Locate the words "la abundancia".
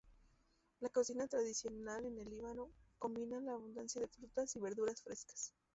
3.39-4.01